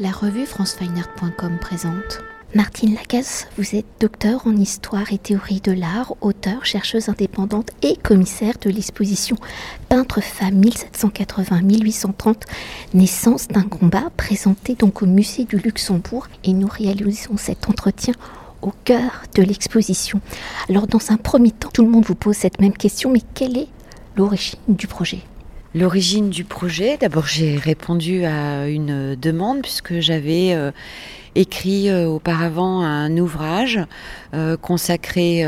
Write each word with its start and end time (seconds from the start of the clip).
La 0.00 0.12
revue 0.12 0.46
francefineart.com 0.46 1.58
présente. 1.60 2.20
Martine 2.54 2.94
Lacasse, 2.94 3.48
vous 3.58 3.74
êtes 3.74 3.84
docteur 3.98 4.46
en 4.46 4.54
histoire 4.54 5.12
et 5.12 5.18
théorie 5.18 5.60
de 5.60 5.72
l'art, 5.72 6.14
auteur, 6.20 6.64
chercheuse 6.64 7.08
indépendante 7.08 7.70
et 7.82 7.96
commissaire 7.96 8.54
de 8.60 8.70
l'exposition 8.70 9.36
Peintre-femme 9.88 10.60
1780-1830, 10.60 12.42
naissance 12.94 13.48
d'un 13.48 13.64
combat, 13.64 14.04
présentée 14.16 14.76
donc 14.76 15.02
au 15.02 15.06
musée 15.06 15.46
du 15.46 15.56
Luxembourg 15.56 16.28
et 16.44 16.52
nous 16.52 16.68
réalisons 16.68 17.36
cet 17.36 17.68
entretien 17.68 18.14
au 18.62 18.72
cœur 18.84 19.24
de 19.34 19.42
l'exposition. 19.42 20.20
Alors 20.68 20.86
dans 20.86 21.10
un 21.10 21.16
premier 21.16 21.50
temps, 21.50 21.70
tout 21.74 21.82
le 21.82 21.90
monde 21.90 22.04
vous 22.04 22.14
pose 22.14 22.36
cette 22.36 22.60
même 22.60 22.76
question, 22.76 23.10
mais 23.10 23.22
quelle 23.34 23.56
est 23.56 23.68
l'origine 24.16 24.60
du 24.68 24.86
projet? 24.86 25.22
L'origine 25.74 26.30
du 26.30 26.44
projet, 26.44 26.96
d'abord 26.96 27.26
j'ai 27.26 27.56
répondu 27.56 28.24
à 28.24 28.68
une 28.68 29.14
demande 29.14 29.60
puisque 29.60 30.00
j'avais 30.00 30.54
euh, 30.54 30.70
écrit 31.34 31.90
euh, 31.90 32.06
auparavant 32.06 32.80
un 32.80 33.14
ouvrage 33.18 33.78
euh, 34.34 34.56
consacré 34.56 35.44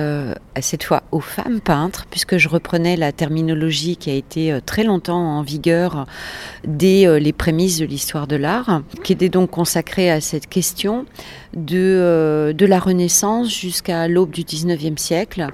cette 0.60 0.84
fois 0.84 1.02
aux 1.12 1.20
femmes 1.20 1.60
peintres, 1.60 2.06
puisque 2.10 2.36
je 2.36 2.48
reprenais 2.48 2.96
la 2.96 3.12
terminologie 3.12 3.96
qui 3.96 4.10
a 4.10 4.14
été 4.14 4.58
très 4.64 4.84
longtemps 4.84 5.38
en 5.38 5.42
vigueur 5.42 6.06
dès 6.64 7.20
les 7.20 7.32
prémices 7.32 7.78
de 7.78 7.86
l'histoire 7.86 8.26
de 8.26 8.36
l'art, 8.36 8.82
qui 9.02 9.12
était 9.12 9.28
donc 9.28 9.50
consacrée 9.50 10.10
à 10.10 10.20
cette 10.20 10.48
question 10.48 11.06
de, 11.54 12.54
la 12.58 12.78
Renaissance 12.78 13.48
jusqu'à 13.48 14.08
l'aube 14.08 14.30
du 14.30 14.42
19e 14.42 14.98
siècle. 14.98 15.46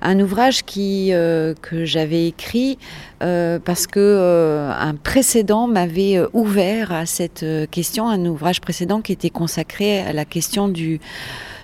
Un 0.00 0.18
ouvrage 0.18 0.64
euh, 0.78 1.54
que 1.62 1.84
j'avais 1.84 2.26
écrit 2.26 2.78
euh, 3.22 3.58
parce 3.64 3.86
que 3.86 4.00
euh, 4.00 4.72
un 4.72 4.94
précédent 4.94 5.68
m'avait 5.68 6.20
ouvert 6.32 6.92
à 6.92 7.06
cette 7.06 7.44
question, 7.70 8.08
un 8.08 8.24
ouvrage 8.26 8.60
précédent 8.60 9.00
qui 9.00 9.12
était 9.12 9.30
consacré 9.30 10.00
à 10.00 10.12
la 10.12 10.24
question 10.24 10.68
du, 10.68 11.00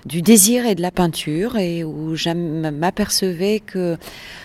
du 0.05 0.21
désir 0.21 0.65
et 0.65 0.75
de 0.75 0.81
la 0.81 0.91
peinture 0.91 1.57
et 1.57 1.83
où 1.83 2.15
je 2.15 2.29
m'apercevais 2.29 3.59
que 3.59 3.97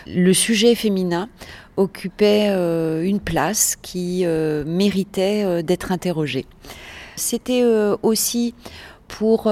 le 0.07 0.33
sujet 0.33 0.75
féminin 0.75 1.29
occupait 1.77 2.49
une 3.05 3.21
place 3.21 3.77
qui 3.81 4.25
méritait 4.27 5.63
d'être 5.63 5.91
interrogée. 5.91 6.47
C'était 7.17 7.65
aussi 8.03 8.55
pour 9.09 9.49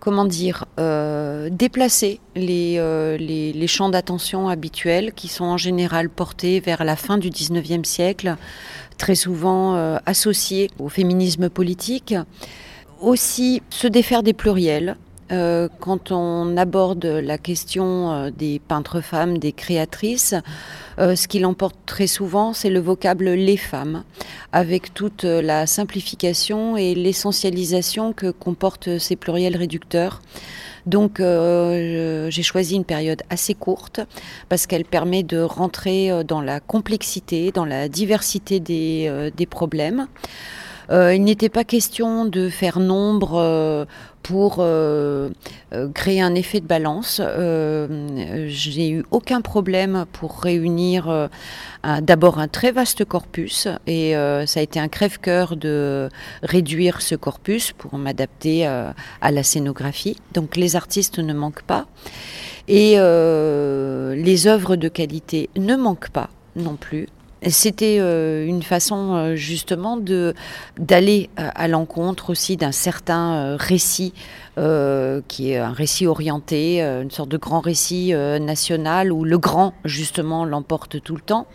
comment 0.00 0.24
dire, 0.24 0.64
euh, 0.78 1.50
déplacer 1.50 2.20
euh, 2.36 3.16
les, 3.18 3.66
champs 3.66 3.88
d'attention 3.88 4.48
habituels 4.48 5.12
qui 5.12 5.28
sont 5.28 5.44
en 5.44 5.56
général 5.56 6.08
portés 6.08 6.60
vers 6.60 6.84
la 6.84 6.96
fin 6.96 7.18
du 7.18 7.30
19e 7.30 7.84
siècle, 7.84 8.36
très 8.96 9.14
souvent 9.14 9.74
euh, 9.74 9.98
associés 10.06 10.70
au 10.78 10.88
féminisme 10.88 11.50
politique. 11.50 12.14
Aussi 13.00 13.62
se 13.70 13.86
défaire 13.86 14.22
des 14.22 14.32
pluriels, 14.32 14.96
euh, 15.30 15.68
quand 15.80 16.10
on 16.10 16.56
aborde 16.56 17.04
la 17.04 17.36
question 17.36 18.12
euh, 18.12 18.30
des 18.30 18.60
peintres 18.60 19.02
femmes, 19.02 19.38
des 19.38 19.52
créatrices, 19.52 20.34
euh, 20.98 21.14
ce 21.14 21.28
qui 21.28 21.38
l'emporte 21.38 21.76
très 21.84 22.06
souvent, 22.06 22.54
c'est 22.54 22.70
le 22.70 22.80
vocable 22.80 23.28
les 23.30 23.58
femmes, 23.58 24.04
avec 24.52 24.94
toute 24.94 25.24
la 25.24 25.66
simplification 25.66 26.76
et 26.76 26.94
l'essentialisation 26.94 28.12
que 28.14 28.30
comportent 28.30 28.98
ces 28.98 29.16
pluriels 29.16 29.56
réducteurs. 29.56 30.22
Donc 30.86 31.18
j'ai 31.18 32.42
choisi 32.42 32.74
une 32.74 32.84
période 32.84 33.22
assez 33.28 33.52
courte 33.52 34.00
parce 34.48 34.66
qu'elle 34.66 34.86
permet 34.86 35.22
de 35.22 35.38
rentrer 35.38 36.24
dans 36.24 36.40
la 36.40 36.60
complexité, 36.60 37.52
dans 37.52 37.66
la 37.66 37.90
diversité 37.90 38.58
des, 38.58 39.30
des 39.36 39.46
problèmes. 39.46 40.06
Euh, 40.90 41.14
il 41.14 41.22
n'était 41.24 41.48
pas 41.48 41.64
question 41.64 42.24
de 42.24 42.48
faire 42.48 42.80
nombre 42.80 43.34
euh, 43.34 43.84
pour 44.22 44.56
euh, 44.60 45.30
créer 45.94 46.20
un 46.20 46.34
effet 46.34 46.60
de 46.60 46.66
balance. 46.66 47.20
J'ai 48.46 48.90
eu 48.90 49.04
aucun 49.10 49.40
problème 49.40 50.04
pour 50.12 50.40
réunir 50.40 51.30
d'abord 52.02 52.38
un 52.38 52.48
très 52.48 52.72
vaste 52.72 53.06
corpus 53.06 53.68
et 53.86 54.12
ça 54.46 54.60
a 54.60 54.62
été 54.62 54.78
un 54.78 54.88
crève-cœur 54.88 55.56
de 55.56 56.10
réduire 56.42 57.00
ce 57.00 57.14
corpus 57.14 57.72
pour 57.72 57.96
m'adapter 57.96 58.66
à 58.66 59.30
la 59.30 59.42
scénographie. 59.42 60.18
Donc 60.34 60.56
les 60.56 60.76
artistes 60.76 61.20
ne 61.20 61.32
manquent 61.32 61.62
pas 61.62 61.86
et 62.66 62.96
les 62.96 64.46
œuvres 64.46 64.76
de 64.76 64.88
qualité 64.88 65.48
ne 65.56 65.74
manquent 65.74 66.10
pas 66.10 66.28
non 66.54 66.76
plus. 66.76 67.08
C'était 67.46 67.98
euh, 68.00 68.44
une 68.44 68.64
façon 68.64 69.14
euh, 69.14 69.36
justement 69.36 69.96
d'aller 69.96 71.30
euh, 71.38 71.48
à 71.54 71.68
l'encontre 71.68 72.30
aussi 72.30 72.56
d'un 72.56 72.72
certain 72.72 73.56
récit 73.56 74.12
qui 75.28 75.52
est 75.52 75.56
un 75.56 75.70
récit 75.70 76.08
orienté, 76.08 76.80
une 76.82 77.12
sorte 77.12 77.28
de 77.28 77.36
grand 77.36 77.60
récit 77.60 78.12
national 78.12 79.12
où 79.12 79.22
le 79.22 79.38
grand 79.38 79.72
justement 79.84 80.44
l'emporte 80.44 81.00
tout 81.00 81.14
le 81.14 81.20
temps, 81.20 81.46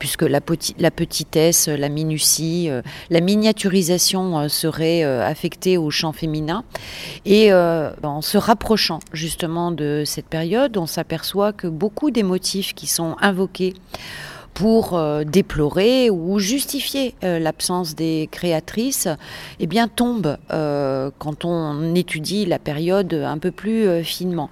puisque 0.00 0.22
la, 0.22 0.40
la 0.80 0.90
petitesse, 0.90 1.68
la 1.68 1.88
minutie, 1.88 2.68
la 3.08 3.20
miniaturisation 3.20 4.48
serait 4.48 5.04
affectée 5.04 5.78
au 5.78 5.90
champ 5.90 6.10
féminin. 6.10 6.64
Et 7.24 7.52
en 7.52 8.20
se 8.20 8.36
rapprochant 8.36 8.98
justement 9.12 9.70
de 9.70 10.02
cette 10.04 10.26
période, 10.26 10.76
on 10.76 10.86
s'aperçoit 10.86 11.52
que 11.52 11.68
beaucoup 11.68 12.10
des 12.10 12.24
motifs 12.24 12.74
qui 12.74 12.88
sont 12.88 13.14
invoqués 13.20 13.74
pour 14.54 14.94
euh, 14.94 15.24
déplorer 15.24 16.10
ou 16.10 16.38
justifier 16.38 17.14
euh, 17.24 17.38
l'absence 17.38 17.94
des 17.94 18.28
créatrices, 18.30 19.08
eh 19.58 19.66
bien 19.66 19.88
tombe 19.88 20.36
euh, 20.50 21.10
quand 21.18 21.44
on 21.44 21.94
étudie 21.94 22.46
la 22.46 22.58
période 22.58 23.14
un 23.14 23.38
peu 23.38 23.50
plus 23.50 24.04
finement. 24.04 24.50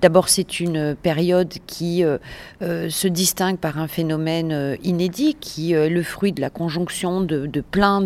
D'abord, 0.00 0.30
c'est 0.30 0.60
une 0.60 0.94
période 0.94 1.52
qui 1.66 2.04
euh, 2.04 2.16
euh, 2.62 2.88
se 2.88 3.06
distingue 3.06 3.58
par 3.58 3.78
un 3.78 3.86
phénomène 3.86 4.50
euh, 4.50 4.76
inédit, 4.82 5.36
qui 5.38 5.72
est 5.72 5.90
le 5.90 6.02
fruit 6.02 6.32
de 6.32 6.40
la 6.40 6.48
conjonction 6.48 7.20
de, 7.20 7.46
plein 7.70 8.00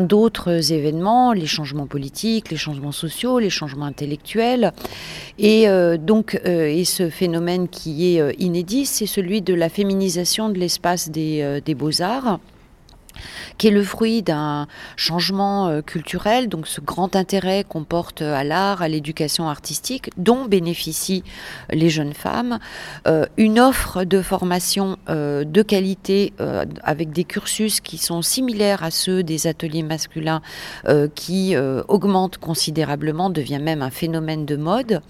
d'autres 0.00 0.72
événements, 0.72 1.32
les 1.32 1.46
changements 1.46 1.86
politiques, 1.86 2.50
les 2.50 2.56
changements 2.56 2.92
sociaux, 2.92 3.38
les 3.38 3.50
changements 3.50 3.86
intellectuels. 3.86 4.72
Et 5.38 5.64
ce 5.66 7.08
phénomène 7.10 7.68
qui 7.68 8.16
est 8.16 8.34
inédit, 8.40 8.86
c'est 8.86 9.06
celui 9.06 9.40
de 9.40 9.54
la 9.54 9.68
féminisation 9.68 10.48
de 10.48 10.58
l'espace 10.58 11.10
des, 11.10 11.60
des 11.64 11.74
beaux-arts 11.74 12.40
qui 13.58 13.68
est 13.68 13.70
le 13.70 13.82
fruit 13.82 14.22
d'un 14.22 14.66
changement 14.96 15.68
euh, 15.68 15.82
culturel, 15.82 16.48
donc 16.48 16.66
ce 16.66 16.80
grand 16.80 17.16
intérêt 17.16 17.64
qu'on 17.68 17.84
porte 17.84 18.22
à 18.22 18.44
l'art, 18.44 18.82
à 18.82 18.88
l'éducation 18.88 19.48
artistique, 19.48 20.10
dont 20.16 20.44
bénéficient 20.44 21.24
les 21.70 21.90
jeunes 21.90 22.14
femmes, 22.14 22.58
euh, 23.06 23.26
une 23.36 23.58
offre 23.60 24.04
de 24.04 24.22
formation 24.22 24.96
euh, 25.08 25.44
de 25.44 25.62
qualité 25.62 26.32
avec 26.82 27.12
des 27.12 27.24
cursus 27.24 27.80
qui 27.80 27.98
sont 27.98 28.22
similaires 28.22 28.82
à 28.82 28.90
ceux 28.90 29.22
des 29.22 29.46
ateliers 29.46 29.82
masculins, 29.82 30.40
qui 31.14 31.54
augmentent 31.88 32.38
considérablement, 32.38 33.30
devient 33.30 33.60
même 33.60 33.82
un 33.82 33.90
phénomène 33.90 34.44
de 34.44 34.56
mode. 34.56 35.00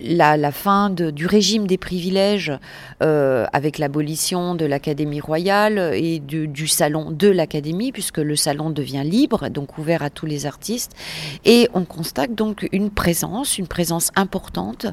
La, 0.00 0.52
fin 0.52 0.90
du 0.90 1.26
régime 1.26 1.66
des 1.66 1.78
privilèges 1.78 2.52
avec 3.00 3.78
l'abolition 3.78 4.54
de 4.54 4.64
l'Académie 4.64 5.20
royale 5.20 5.92
et 5.94 6.18
du, 6.20 6.48
du 6.48 6.68
salon 6.68 7.10
de 7.10 7.28
l'Académie, 7.38 7.92
puisque 7.92 8.18
le 8.18 8.36
salon 8.36 8.68
devient 8.68 9.04
libre, 9.04 9.48
donc 9.48 9.78
ouvert 9.78 10.02
à 10.02 10.10
tous 10.10 10.26
les 10.26 10.44
artistes. 10.44 10.92
Et 11.44 11.68
on 11.72 11.84
constate 11.84 12.34
donc 12.34 12.68
une 12.72 12.90
présence, 12.90 13.56
une 13.56 13.66
présence 13.66 14.10
importante 14.16 14.86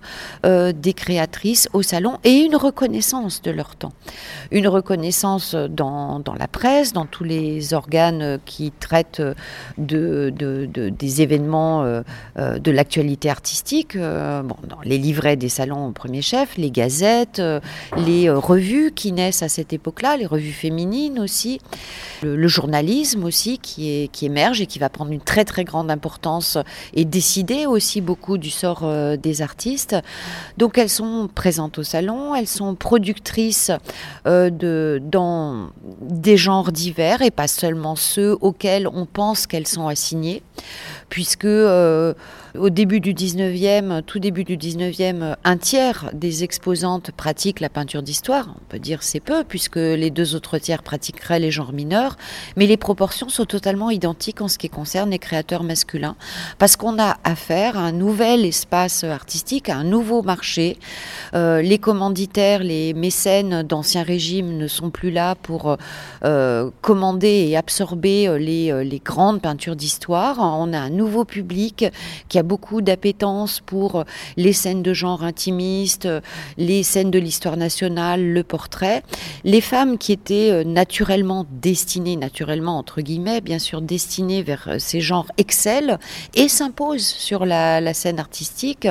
euh, 0.45 0.72
des 0.72 0.94
créatrices 0.94 1.67
au 1.73 1.81
salon 1.81 2.17
et 2.23 2.38
une 2.38 2.56
reconnaissance 2.56 3.41
de 3.41 3.51
leur 3.51 3.75
temps. 3.75 3.94
Une 4.51 4.67
reconnaissance 4.67 5.56
dans, 5.56 6.19
dans 6.19 6.35
la 6.35 6.47
presse, 6.47 6.94
dans 6.94 7.06
tous 7.06 7.23
les 7.23 7.73
organes 7.73 8.39
qui 8.45 8.72
traitent 8.72 9.22
de, 9.77 10.31
de, 10.35 10.68
des 10.89 11.21
événements 11.21 11.83
euh, 11.83 12.01
euh, 12.38 12.59
de 12.59 12.71
l'actualité 12.71 13.30
artistique, 13.30 13.97
bon, 13.97 14.56
dans 14.68 14.81
les 14.83 14.97
livrets 14.97 15.36
des 15.36 15.50
salons 15.50 15.88
au 15.88 15.92
premier 15.92 16.21
chef, 16.21 16.57
les 16.57 16.71
gazettes, 16.71 17.42
les 17.97 18.30
revues 18.30 18.92
qui 18.92 19.12
naissent 19.12 19.44
à 19.44 19.50
cette 19.50 19.74
époque-là, 19.74 20.18
les 20.18 20.25
revues 20.25 20.51
féminines 20.51 21.19
aussi 21.19 21.59
journalisme 22.47 23.23
aussi 23.23 23.57
qui, 23.57 24.09
qui 24.11 24.25
émerge 24.25 24.61
et 24.61 24.65
qui 24.65 24.79
va 24.79 24.89
prendre 24.89 25.11
une 25.11 25.21
très 25.21 25.45
très 25.45 25.63
grande 25.63 25.89
importance 25.89 26.57
et 26.93 27.05
décider 27.05 27.65
aussi 27.65 28.01
beaucoup 28.01 28.37
du 28.37 28.49
sort 28.49 28.81
euh, 28.83 29.17
des 29.17 29.41
artistes. 29.41 29.95
Donc 30.57 30.77
elles 30.77 30.89
sont 30.89 31.29
présentes 31.33 31.77
au 31.77 31.83
salon, 31.83 32.35
elles 32.35 32.47
sont 32.47 32.75
productrices 32.75 33.71
euh, 34.27 34.49
de, 34.49 35.01
dans 35.03 35.69
des 36.01 36.37
genres 36.37 36.71
divers 36.71 37.21
et 37.21 37.31
pas 37.31 37.47
seulement 37.47 37.95
ceux 37.95 38.37
auxquels 38.41 38.87
on 38.87 39.05
pense 39.05 39.47
qu'elles 39.47 39.67
sont 39.67 39.87
assignées. 39.87 40.41
puisque 41.09 41.47
au 42.60 42.69
début 42.69 43.00
du 43.00 43.13
19e, 43.13 44.02
tout 44.04 44.19
début 44.19 44.44
du 44.44 44.57
19e, 44.57 45.36
un 45.44 45.57
tiers 45.57 46.10
des 46.13 46.44
exposantes 46.44 47.12
pratiquent 47.12 47.60
la 47.60 47.69
peinture 47.69 48.02
d'histoire. 48.02 48.56
On 48.56 48.66
peut 48.69 48.80
dire 48.80 49.04
c'est 49.04 49.19
peu, 49.19 49.44
puisque 49.44 49.75
les 49.75 50.10
deux 50.10 50.36
autres 50.36 50.57
tiers 50.57 50.84
pratiqueraient 50.84 51.40
les 51.40 51.52
genres 51.52 51.74
mineurs, 51.74 52.18
mais 52.56 52.68
les 52.68 52.78
proportions 52.78 53.30
sont 53.30 53.46
totalement 53.46 53.90
identiques 53.90 54.42
en 54.42 54.48
ce 54.48 54.57
qui 54.57 54.69
concerne 54.69 55.10
les 55.10 55.19
créateurs 55.19 55.63
masculins, 55.63 56.16
parce 56.57 56.75
qu'on 56.75 57.00
a 57.00 57.18
affaire 57.24 57.78
à 57.78 57.81
un 57.81 57.92
nouvel 57.92 58.46
espace 58.46 59.04
artistique, 59.04 59.69
à 59.69 59.78
un 59.78 59.84
nouveau 59.84 60.22
marché. 60.22 60.78
Euh, 61.34 61.62
les 61.62 61.80
commanditaires, 61.80 62.63
les 62.63 62.94
mécènes 62.94 63.63
d'ancien 63.63 64.04
régime 64.04 64.57
ne 64.57 64.68
sont 64.68 64.90
plus 64.90 65.12
là 65.12 65.36
pour 65.36 65.78
euh, 66.24 66.69
commander 66.81 67.48
et 67.50 67.57
absorber 67.57 68.38
les, 68.40 68.84
les 68.84 69.00
grandes 69.00 69.42
peintures 69.42 69.75
d'histoire. 69.75 70.38
On 70.40 70.74
a 70.74 70.80
un 70.80 70.90
nouveau 70.90 71.25
public 71.25 71.86
qui 72.30 72.40
a 72.40 72.44
beaucoup 72.45 72.81
d'appétence 72.81 73.62
pour 73.65 74.06
les 74.38 74.53
scènes 74.53 74.83
de 74.83 74.94
genre 74.94 75.24
intimiste, 75.24 76.07
les 76.57 76.83
scènes 76.83 77.12
de 77.12 77.19
l'histoire 77.19 77.57
nationale, 77.57 78.24
le 78.24 78.44
portrait. 78.44 79.03
Les 79.44 79.62
femmes 79.62 79.97
qui 79.97 80.12
étaient 80.12 80.51
euh, 80.51 80.63
naturellement 80.63 81.45
destinées, 81.50 82.15
naturellement 82.15 82.77
entre 82.77 83.01
guillemets, 83.01 83.42
bien 83.42 83.59
sûr 83.59 83.81
destinées 83.81 84.44
vers 84.44 84.65
euh, 84.68 84.75
ces 84.80 85.01
genres 85.01 85.27
excellent 85.38 85.97
et 86.36 86.47
s'imposent 86.47 87.06
sur 87.06 87.45
la, 87.45 87.94
scène 87.94 88.19
artistique. 88.19 88.88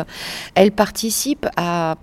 Elles 0.55 0.73
participent 0.73 1.49
à 1.57 1.97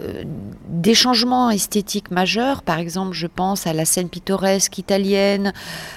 euh, 0.00 0.24
des 0.68 0.94
changements 0.94 1.50
esthétiques 1.50 2.10
majeurs. 2.10 2.62
Par 2.62 2.78
exemple, 2.78 3.12
je 3.12 3.26
pense 3.26 3.66
à 3.66 3.72
la 3.72 3.84
scène 3.84 4.08
pittoresque 4.08 4.78
italienne, 4.78 5.52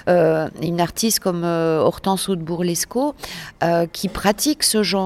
une 0.08 0.82
artiste 0.82 1.20
comme 1.20 1.44
Hortense 1.44 2.30
de 2.30 2.36
Burlesco 2.36 3.16
qui 3.94 4.08
pratique 4.08 4.64
ce 4.64 4.84
genre 4.84 4.99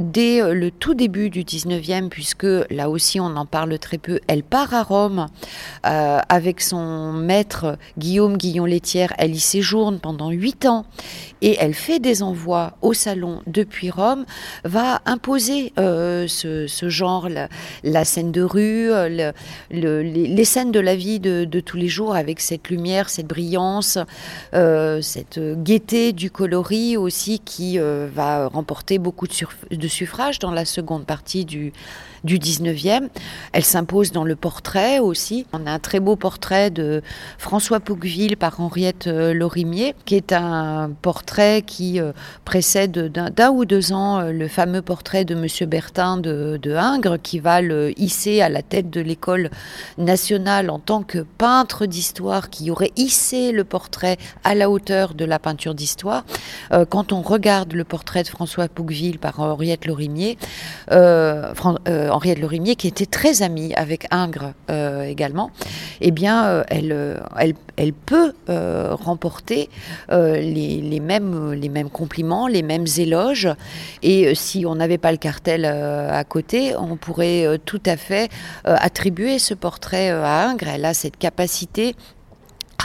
dès 0.00 0.40
euh, 0.40 0.54
le 0.54 0.70
tout 0.70 0.94
début 0.94 1.30
du 1.30 1.44
19e, 1.44 2.08
puisque 2.08 2.46
là 2.70 2.88
aussi 2.90 3.20
on 3.20 3.36
en 3.36 3.46
parle 3.46 3.78
très 3.78 3.98
peu. 3.98 4.20
Elle 4.26 4.42
part 4.42 4.74
à 4.74 4.82
Rome 4.82 5.26
euh, 5.86 6.20
avec 6.28 6.60
son 6.60 7.12
maître 7.12 7.78
Guillaume 7.98 8.36
Guillon-Létière. 8.36 9.12
Elle 9.18 9.34
y 9.34 9.40
séjourne 9.40 9.98
pendant 9.98 10.30
huit 10.30 10.66
ans 10.66 10.86
et 11.42 11.56
elle 11.60 11.74
fait 11.74 11.98
des 11.98 12.22
envois 12.22 12.74
au 12.82 12.92
salon 12.92 13.42
depuis 13.46 13.90
Rome, 13.90 14.24
va 14.64 15.00
imposer 15.04 15.72
euh, 15.78 16.26
ce, 16.28 16.88
genre, 16.88 17.28
la, 17.84 18.04
scène 18.04 18.32
de 18.32 18.42
rue, 18.42 18.90
les, 19.70 20.44
scènes 20.44 20.72
de 20.72 20.80
la 20.80 20.96
vie 20.96 21.20
de, 21.20 21.60
tous 21.60 21.76
les 21.76 21.88
jours 21.88 22.14
avec 22.14 22.40
cette 22.40 22.68
lumière, 22.70 23.08
cette 23.10 23.26
brillance, 23.26 23.98
cette 24.52 25.40
gaieté 25.62 26.12
du 26.12 26.30
coloris 26.30 26.96
aussi 26.96 27.40
qui 27.40 27.78
va 27.78 28.48
remporter 28.48 28.98
beaucoup 29.06 29.28
de, 29.28 29.86
suffrages 29.86 30.40
dans 30.40 30.50
la 30.50 30.64
seconde 30.64 31.06
partie 31.06 31.44
du, 31.44 31.72
du 32.24 32.40
19e. 32.40 33.08
Elle 33.52 33.64
s'impose 33.64 34.10
dans 34.10 34.24
le 34.24 34.34
portrait 34.34 34.98
aussi. 34.98 35.46
On 35.52 35.64
a 35.64 35.70
un 35.70 35.78
très 35.78 36.00
beau 36.00 36.16
portrait 36.16 36.70
de 36.70 37.02
François 37.38 37.78
Pouqueville 37.78 38.36
par 38.36 38.58
Henriette 38.60 39.06
euh, 39.06 39.32
Lorimier, 39.32 39.94
qui 40.06 40.16
est 40.16 40.32
un 40.32 40.90
portrait 41.02 41.62
qui 41.64 42.00
euh, 42.00 42.10
précède 42.44 43.12
d'un 43.12 43.50
ou 43.50 43.64
deux 43.64 43.92
ans 43.92 44.18
euh, 44.18 44.32
le 44.32 44.48
fameux 44.48 44.82
portrait 44.82 45.24
de 45.24 45.36
Monsieur 45.36 45.66
Bertin 45.66 46.16
de, 46.16 46.58
de 46.60 46.74
Ingres, 46.74 47.18
qui 47.22 47.38
va 47.38 47.60
le 47.60 47.98
hisser 48.00 48.42
à 48.42 48.48
la 48.48 48.62
tête 48.62 48.90
de 48.90 49.00
l'école 49.00 49.50
nationale 49.98 50.68
en 50.68 50.80
tant 50.80 51.04
que 51.04 51.20
peintre 51.20 51.86
d'histoire, 51.86 52.50
qui 52.50 52.72
aurait 52.72 52.92
hissé 52.96 53.52
le 53.52 53.62
portrait 53.62 54.16
à 54.42 54.56
la 54.56 54.68
hauteur 54.68 55.14
de 55.14 55.24
la 55.24 55.38
peinture 55.38 55.76
d'histoire. 55.76 56.24
quand 56.90 57.12
on 57.12 57.22
regarde 57.22 57.72
le 57.72 57.84
portrait 57.84 58.24
de 58.24 58.28
François 58.28 58.66
Pouqueville 58.68 58.95
par 59.20 59.40
Henriette 59.40 59.86
Lorimier, 59.86 60.38
Henriette 60.90 62.38
Lorimier, 62.38 62.76
qui 62.76 62.88
était 62.88 63.06
très 63.06 63.42
amie 63.42 63.74
avec 63.74 64.06
Ingres 64.10 64.52
euh, 64.70 65.04
également, 65.04 65.50
eh 66.00 66.10
bien, 66.10 66.46
euh, 66.46 66.64
euh, 66.72 67.18
elle, 67.76 67.92
peut 67.92 68.34
remporter 68.48 69.68
les, 70.10 71.00
mêmes, 71.00 71.52
les 71.52 71.68
mêmes 71.68 71.90
compliments, 71.90 72.46
les 72.46 72.62
mêmes 72.62 72.86
éloges. 72.98 73.48
Et 74.02 74.34
si 74.34 74.66
on 74.66 74.74
n'avait 74.74 74.98
pas 74.98 75.12
le 75.12 75.18
cartel 75.18 75.64
à 75.64 76.24
côté, 76.24 76.74
on 76.76 76.96
pourrait 76.96 77.58
tout 77.64 77.82
à 77.86 77.96
fait 77.96 78.30
attribuer 78.64 79.38
ce 79.38 79.54
portrait 79.54 80.10
à 80.10 80.48
Ingres. 80.48 80.68
Elle 80.68 80.84
a 80.84 80.94
cette 80.94 81.16
capacité 81.16 81.94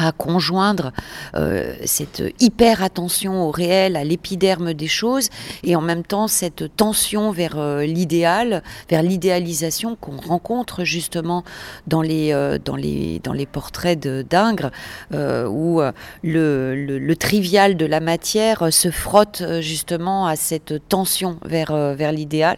à 0.06 0.12
conjoindre 0.12 0.92
euh, 1.36 1.76
cette 1.86 2.24
hyper 2.40 2.84
attention 2.84 3.44
au 3.44 3.52
réel, 3.52 3.96
à 3.96 4.04
l'épiderme 4.04 4.74
des 4.74 4.88
choses, 4.88 5.30
et 5.64 5.76
en 5.76 5.82
même 5.82 6.04
temps 6.04 6.28
cette 6.28 6.76
tension 6.76 7.32
vers 7.32 7.58
euh, 7.58 7.84
l'idéal, 7.84 8.64
vers 8.90 9.04
l'idéalisation 9.04 9.96
qu'on 9.96 10.18
rencontre 10.18 10.84
justement 10.84 11.44
dans 11.88 12.02
les, 12.02 12.34
euh, 12.34 12.58
dans 12.64 12.76
les, 12.76 13.20
portraits 13.52 14.00
d'Ingres, 14.00 14.72
où 15.12 15.82
le, 16.24 17.14
trivial 17.16 17.76
de 17.76 17.86
la 17.86 18.00
matière 18.00 18.72
se 18.72 18.92
frotte 18.92 19.44
justement 19.60 20.28
à 20.28 20.36
cette 20.36 20.88
tension 20.88 21.38
vers 21.44 22.12
l'idéal. 22.12 22.58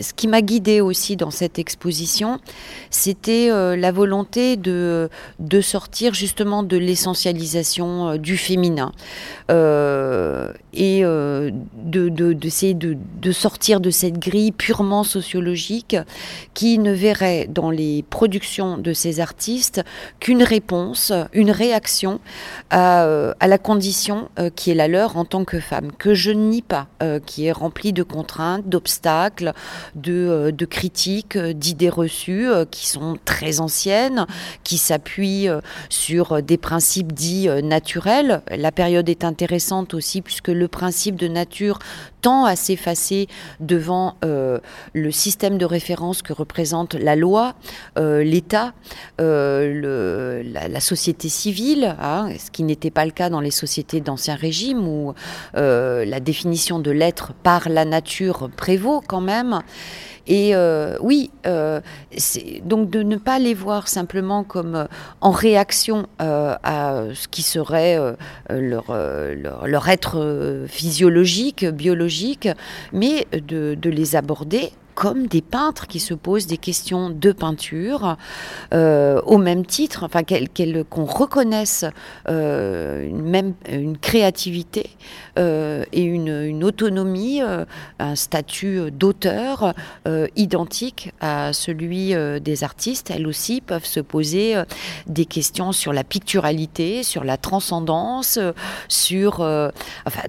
Ce 0.00 0.12
qui 0.12 0.28
m'a 0.28 0.42
guidée 0.42 0.80
aussi 0.80 1.16
dans 1.16 1.30
cette 1.30 1.58
exposition, 1.58 2.38
c'était 2.90 3.48
la 3.76 3.92
volonté 3.92 4.56
de, 4.56 5.08
sortir 5.60 6.14
justement 6.14 6.62
de 6.62 6.76
l'essentialisation 6.76 8.08
euh, 8.08 8.18
du 8.18 8.36
féminin. 8.36 8.92
Euh, 9.50 10.52
et 10.74 11.04
euh, 11.04 11.50
d'essayer 11.74 12.72
de, 12.72 12.96
de, 13.20 13.32
sortir 13.32 13.80
de 13.80 13.90
cette 13.90 14.18
grille 14.18 14.52
purement 14.52 15.04
sociologique 15.04 15.96
qui 16.54 16.78
ne 16.78 16.92
verrait 16.92 17.46
dans 17.48 17.70
les 17.70 18.02
productions 18.08 18.78
de 18.78 18.94
ces 18.94 19.20
artistes 19.20 19.82
qu'une 20.18 20.42
réponse, 20.42 21.12
une 21.34 21.50
réaction 21.50 22.20
à, 22.70 23.02
à 23.38 23.46
la 23.46 23.58
condition 23.58 24.30
qui 24.56 24.70
est 24.70 24.74
la 24.74 24.88
leur 24.88 25.18
en 25.18 25.26
tant 25.26 25.44
que 25.44 25.60
femme, 25.60 25.92
que 25.92 26.14
je 26.14 26.30
nie 26.30 26.62
pas, 26.62 26.86
qui 27.26 27.44
est 27.44 27.52
remplie 27.52 27.92
de 27.92 28.02
contraintes, 28.02 28.66
d'obstacles, 28.66 29.51
de, 29.94 30.52
de 30.56 30.64
critiques, 30.66 31.38
d'idées 31.38 31.88
reçues 31.88 32.48
qui 32.70 32.88
sont 32.88 33.16
très 33.24 33.60
anciennes, 33.60 34.26
qui 34.64 34.78
s'appuient 34.78 35.48
sur 35.88 36.42
des 36.42 36.56
principes 36.56 37.12
dits 37.12 37.48
euh, 37.48 37.62
naturels. 37.62 38.42
La 38.50 38.72
période 38.72 39.08
est 39.08 39.24
intéressante 39.24 39.94
aussi 39.94 40.20
puisque 40.20 40.48
le 40.48 40.68
principe 40.68 41.16
de 41.16 41.28
nature 41.28 41.78
tend 42.20 42.44
à 42.44 42.54
s'effacer 42.54 43.28
devant 43.60 44.16
euh, 44.24 44.58
le 44.92 45.10
système 45.10 45.58
de 45.58 45.64
référence 45.64 46.22
que 46.22 46.32
représente 46.32 46.94
la 46.94 47.16
loi, 47.16 47.54
euh, 47.98 48.22
l'État, 48.22 48.74
la, 49.18 50.80
société 50.80 51.28
civile, 51.28 51.96
hein, 52.00 52.28
ce 52.38 52.50
qui 52.50 52.62
n'était 52.64 52.90
pas 52.90 53.04
le 53.04 53.10
cas 53.10 53.30
dans 53.30 53.40
les 53.40 53.50
sociétés 53.50 54.00
d'ancien 54.00 54.34
régime 54.34 54.86
où 54.86 55.14
la 55.54 56.20
définition 56.20 56.78
de 56.78 56.90
l'être 56.90 57.32
par 57.32 57.68
la 57.68 57.84
nature 57.84 58.50
prévaut 58.56 59.02
quand 59.06 59.20
même. 59.20 59.41
Et 60.26 60.54
euh, 60.54 60.96
oui, 61.00 61.30
euh, 61.46 61.80
donc 62.64 62.90
de 62.90 63.02
ne 63.02 63.16
pas 63.16 63.38
les 63.38 63.54
voir 63.54 63.88
simplement 63.88 64.44
comme 64.44 64.76
euh, 64.76 64.84
en 65.20 65.32
réaction 65.32 66.06
à 66.18 67.04
ce 67.12 67.26
qui 67.26 67.42
serait 67.42 67.98
leur, 68.48 69.88
être 69.88 70.64
physiologique, 70.68 71.64
biologique, 71.64 72.48
mais 72.92 73.26
de 73.32 73.90
les 73.90 74.16
aborder 74.16 74.72
comme 74.94 75.26
des 75.26 75.42
peintres 75.42 75.86
qui 75.86 76.00
se 76.00 76.14
posent 76.14 76.46
des 76.46 76.56
questions 76.56 77.10
de 77.10 77.32
peinture 77.32 78.16
euh, 78.74 79.20
au 79.22 79.38
même 79.38 79.64
titre, 79.64 80.04
enfin 80.04 80.22
qu'on 80.90 81.04
reconnaisse 81.04 81.84
euh, 82.28 83.06
une, 83.06 83.22
même 83.22 83.54
une 83.68 83.98
créativité 83.98 84.90
euh, 85.38 85.84
et 85.92 86.02
une, 86.02 86.64
autonomie, 86.64 87.40
un 87.98 88.14
statut 88.14 88.90
d'auteur 88.90 89.74
identique 90.36 91.12
à 91.20 91.52
celui 91.52 92.14
des 92.40 92.64
artistes. 92.64 93.10
Elles 93.10 93.26
aussi 93.26 93.60
peuvent 93.60 93.84
se 93.84 94.00
poser 94.00 94.54
des 95.06 95.24
questions 95.24 95.72
sur 95.72 95.92
la 95.92 96.04
picturalité, 96.04 97.02
sur 97.02 97.24
la 97.24 97.36
transcendance, 97.36 98.38
sur 98.88 99.40
enfin 100.06 100.22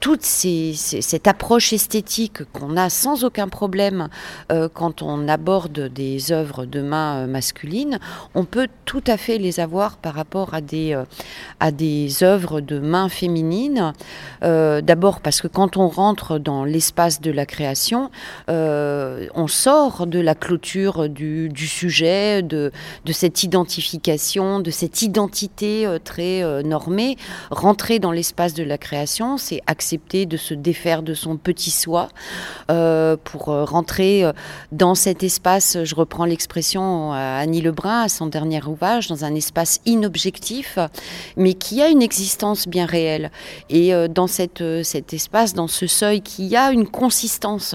toute 0.00 0.24
cette 0.24 1.26
approche 1.26 1.72
esthétique 1.72 2.44
qu'on 2.52 2.76
a 2.76 2.88
sans 2.88 3.24
aucun 3.24 3.48
problème 3.48 4.08
euh, 4.50 4.68
quand 4.72 5.02
on 5.02 5.28
aborde 5.28 5.88
des 5.88 6.32
œuvres 6.32 6.64
de 6.64 6.80
main 6.80 7.24
euh, 7.24 7.26
masculines, 7.26 7.98
on 8.34 8.44
peut 8.44 8.68
tout 8.84 9.02
à 9.06 9.16
fait 9.16 9.38
les 9.38 9.60
avoir 9.60 9.96
par 9.98 10.14
rapport 10.14 10.54
à 10.54 10.60
des, 10.60 10.94
euh, 10.94 11.04
à 11.60 11.72
des 11.72 12.22
œuvres 12.22 12.60
de 12.60 12.78
main 12.78 13.08
féminines. 13.08 13.92
D'abord 14.42 15.20
parce 15.20 15.40
que 15.40 15.48
quand 15.48 15.76
on 15.76 15.88
rentre 15.88 16.38
dans 16.38 16.64
l'espace 16.64 17.20
de 17.20 17.30
la 17.30 17.46
création, 17.46 18.10
on 18.48 19.46
sort 19.48 20.06
de 20.06 20.20
la 20.20 20.34
clôture 20.34 21.08
du, 21.08 21.50
sujet, 21.56 22.42
de, 22.42 22.70
de, 23.04 23.12
cette 23.12 23.42
identification, 23.42 24.60
de 24.60 24.70
cette 24.70 25.02
identité 25.02 25.86
très 26.04 26.62
normée. 26.62 27.16
Rentrer 27.50 27.98
dans 27.98 28.12
l'espace 28.12 28.54
de 28.54 28.62
la 28.62 28.78
création, 28.78 29.36
c'est 29.36 29.60
accepter 29.66 30.26
de 30.26 30.36
se 30.36 30.54
défaire 30.54 31.02
de 31.02 31.14
son 31.14 31.36
petit 31.36 31.70
soi 31.70 32.08
pour 33.24 33.44
rentrer 33.46 34.24
dans 34.72 34.94
cet 34.94 35.22
espace, 35.22 35.78
je 35.84 35.94
reprends 35.94 36.24
l'expression 36.24 37.12
à 37.12 37.38
Annie 37.38 37.60
Lebrun, 37.60 38.02
à 38.02 38.08
son 38.08 38.26
dernier 38.26 38.62
ouvrage, 38.64 39.08
dans 39.08 39.24
un 39.24 39.34
espace 39.34 39.80
inobjectif, 39.86 40.78
mais 41.36 41.54
qui 41.54 41.82
a 41.82 41.88
une 41.88 42.02
existence 42.02 42.66
bien 42.68 42.86
réelle. 42.86 43.30
Et 43.70 43.92
dans 44.08 44.26
cet 44.26 44.60
espace, 45.12 45.54
dans 45.54 45.68
ce 45.68 45.86
seuil 45.86 46.20
qui 46.20 46.56
a 46.56 46.72
une 46.72 46.86
consistance, 46.86 47.74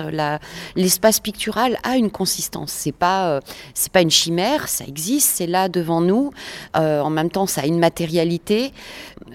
l'espace 0.75 1.19
pictural 1.19 1.77
a 1.83 1.97
une 1.97 2.11
consistance. 2.11 2.71
C'est 2.71 2.91
pas, 2.91 3.39
pas 3.91 4.01
une 4.01 4.11
chimère, 4.11 4.67
ça 4.67 4.85
existe, 4.85 5.31
c'est 5.35 5.47
là 5.47 5.69
devant 5.69 6.01
nous. 6.01 6.31
en 6.75 7.09
même 7.09 7.29
temps, 7.29 7.47
ça 7.47 7.61
a 7.61 7.65
une 7.65 7.79
matérialité. 7.79 8.71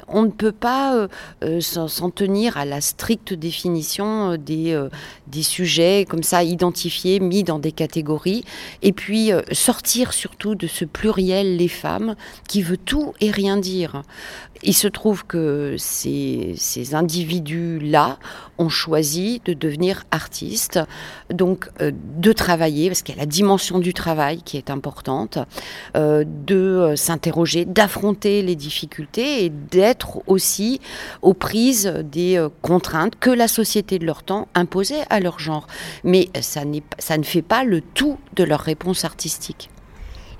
On 0.09 0.23
ne 0.23 0.31
peut 0.31 0.53
pas 0.53 0.95
euh, 0.95 1.09
euh, 1.45 1.61
s'en 1.61 2.11
tenir 2.11 2.46
à 2.55 2.65
la 2.65 2.81
stricte 2.81 3.33
définition 3.33 4.33
euh, 4.33 4.37
des, 4.37 4.81
des 5.27 5.43
sujets 5.43 6.07
comme 6.09 6.23
ça 6.23 6.45
identifiés, 6.45 7.21
mis 7.21 7.43
dans 7.43 7.59
des 7.59 7.73
catégories, 7.73 8.45
et 8.83 8.93
puis 8.93 9.31
sortir 9.53 10.13
surtout 10.13 10.55
de 10.55 10.67
ce 10.67 10.85
pluriel 10.85 11.57
les 11.57 11.69
femmes 11.69 12.15
qui 12.49 12.63
veut 12.63 12.77
tout 12.77 13.15
et 13.21 13.31
rien 13.31 13.57
dire. 13.57 14.03
Il 14.63 14.75
se 14.75 14.89
trouve 14.89 15.25
que 15.27 15.77
ces, 15.79 16.55
individus-là 16.93 18.19
ont 18.59 18.69
choisi 18.69 19.41
de 19.45 19.53
devenir 19.53 20.05
artistes, 20.11 20.81
donc 21.31 21.69
de 21.81 22.33
travailler, 22.33 22.89
parce 22.89 23.03
qu'il 23.03 23.15
y 23.15 23.19
a 23.19 23.21
la 23.21 23.27
dimension 23.27 23.79
du 23.79 23.93
travail 23.93 24.43
qui 24.43 24.57
est 24.57 24.71
importante, 24.71 25.39
de 25.95 26.95
s'interroger, 26.97 27.65
d'affronter 27.65 28.43
les 28.43 28.57
difficultés 28.57 29.45
et 29.45 29.51
d'être 29.51 30.23
aussi 30.27 30.81
aux 31.23 31.35
prises 31.35 31.93
des 32.05 32.37
euh, 32.37 32.49
contraintes 32.63 33.17
que 33.19 33.31
la 33.31 33.49
société 33.49 33.99
de 33.99 34.07
leur 34.07 34.23
temps 34.23 34.49
imposait 34.55 35.05
à 35.11 35.21
leur 35.21 35.39
genre. 35.39 35.67
Mais 36.05 36.29
ça, 36.41 36.65
ne 36.65 37.23
fait 37.23 37.43
pas 37.43 37.65
le 37.65 37.81
tout 37.81 38.19
de 38.35 38.45
leur 38.45 38.61
réponse 38.61 39.05
artistique. 39.05 39.71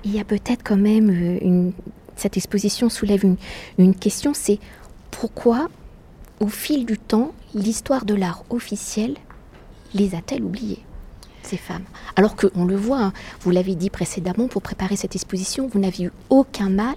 Il 0.03 0.15
y 0.15 0.19
a 0.19 0.23
peut-être 0.23 0.63
quand 0.63 0.77
même 0.77 1.09
euh, 1.09 1.37
une... 1.41 1.73
Cette 2.17 2.35
exposition 2.35 2.89
soulève 2.89 3.23
une, 3.77 3.95
question, 3.95 4.33
c'est 4.33 4.59
pourquoi, 5.11 5.69
au 6.39 6.47
fil 6.47 6.85
du 6.85 6.97
temps, 6.97 7.31
l'histoire 7.53 8.05
de 8.05 8.15
l'art 8.15 8.43
officiel 8.49 9.15
les 9.93 10.15
a-t-elle 10.15 10.43
oubliés 10.43 10.83
ces 11.43 11.57
femmes? 11.57 11.85
Alors 12.17 12.35
qu'on 12.35 12.65
le 12.65 12.75
voit, 12.75 12.99
hein, 12.99 13.13
vous 13.41 13.51
l'avez 13.51 13.75
dit 13.75 13.89
précédemment, 13.89 14.47
pour 14.47 14.61
préparer 14.61 14.95
cette 14.95 15.15
exposition, 15.15 15.67
vous 15.67 15.79
n'aviez 15.79 16.07
eu 16.07 16.11
aucun 16.29 16.69
mal 16.69 16.95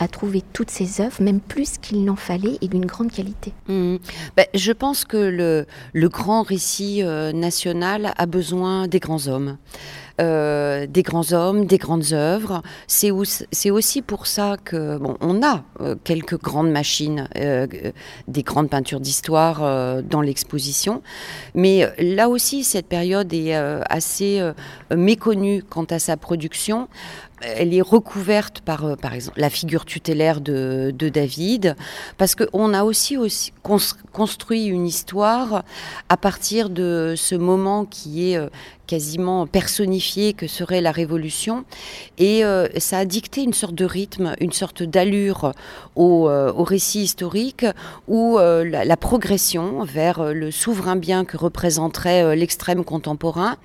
à 0.00 0.08
trouver 0.08 0.42
toutes 0.52 0.70
ces 0.70 1.00
œuvres, 1.00 1.22
même 1.22 1.40
plus 1.40 1.78
qu'il 1.78 2.04
n'en 2.04 2.16
fallait, 2.16 2.56
et 2.62 2.68
d'une 2.68 2.86
grande 2.86 3.12
qualité. 3.12 3.52
Mmh. 3.68 3.96
Ben, 4.36 4.46
je 4.54 4.72
pense 4.72 5.04
que 5.04 5.18
le, 5.18 5.66
le 5.92 6.08
grand 6.08 6.42
récit 6.42 7.02
euh, 7.02 7.32
national 7.32 8.14
a 8.16 8.26
besoin 8.26 8.88
des 8.88 8.98
grands 8.98 9.28
hommes. 9.28 9.58
Euh, 10.20 10.86
des 10.86 11.02
grands 11.02 11.32
hommes, 11.32 11.64
des 11.64 11.78
grandes 11.78 12.12
œuvres. 12.12 12.62
C'est 12.86 13.10
aussi 13.10 14.02
pour 14.02 14.26
ça 14.26 14.58
que 14.62 14.98
bon, 14.98 15.16
on 15.20 15.42
a 15.42 15.64
euh, 15.80 15.94
quelques 16.04 16.38
grandes 16.38 16.70
machines, 16.70 17.26
des 17.34 18.42
grandes 18.42 18.68
peintures 18.68 19.00
d'histoire 19.00 20.02
dans 20.02 20.20
l'exposition, 20.20 21.02
mais 21.54 21.90
là 21.98 22.28
aussi 22.28 22.64
cette 22.64 22.86
période 22.86 23.32
est 23.32 23.54
assez 23.54 24.42
méconnue 24.94 25.62
quant 25.62 25.84
à 25.84 25.98
sa 25.98 26.18
production 26.18 26.88
elle 27.40 27.74
est 27.74 27.80
recouverte 27.80 28.60
par, 28.60 28.84
euh, 28.84 28.96
par 28.96 29.14
exemple, 29.14 29.40
la 29.40 29.50
figure 29.50 29.84
tutélaire 29.84 30.40
de, 30.40 30.92
David, 30.92 31.76
parce 32.18 32.34
qu'on 32.34 32.74
a 32.74 32.84
aussi, 32.84 33.16
aussi 33.16 33.52
construit 34.12 34.66
une 34.66 34.86
histoire 34.86 35.64
à 36.08 36.16
partir 36.16 36.70
de 36.70 37.14
ce 37.16 37.34
moment 37.34 37.84
qui 37.84 38.32
est 38.32 38.36
euh, 38.36 38.48
quasiment 38.90 39.46
personnifié 39.46 40.32
que 40.32 40.48
serait 40.48 40.80
la 40.80 40.90
Révolution. 40.90 41.64
Et 42.18 42.44
euh, 42.44 42.66
ça 42.78 42.98
a 42.98 43.04
dicté 43.04 43.44
une 43.44 43.52
sorte 43.52 43.76
de 43.76 43.84
rythme, 43.84 44.34
une 44.40 44.50
sorte 44.50 44.82
d'allure 44.82 45.52
au, 45.94 46.28
récit 46.64 47.02
historique 47.02 47.64
où 48.08 48.38
la, 48.38 48.84
la, 48.84 48.96
progression 48.96 49.84
vers 49.84 50.32
le 50.32 50.50
souverain 50.50 50.96
bien 50.96 51.24
que 51.24 51.36
représenterait 51.36 52.36
l'extrême 52.36 52.84
contemporain 52.84 53.56